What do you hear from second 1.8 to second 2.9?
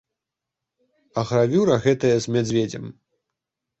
гэтая з мядзведзем.